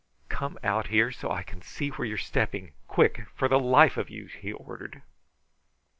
[0.29, 2.71] "Come out here so I can see where you are stepping.
[2.87, 5.03] Quick, for the life of you!" he ordered.